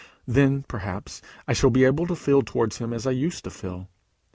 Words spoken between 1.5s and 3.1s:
shall be able to feel towards him as